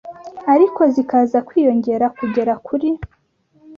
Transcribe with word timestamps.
ariko 0.53 0.81
zikaza 0.93 1.37
kwiyongera 1.47 2.05
kugera 2.17 2.53
kuri. 2.65 2.89